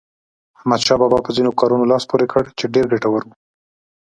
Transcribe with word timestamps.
احمدشاه 0.57 0.99
بابا 1.01 1.19
په 1.23 1.31
ځینو 1.35 1.51
کارونو 1.59 1.89
لاس 1.91 2.03
پورې 2.11 2.25
کړ 2.31 2.43
چې 2.57 2.71
ډېر 2.73 2.85
ګټور 2.93 3.21
وو. 3.25 3.33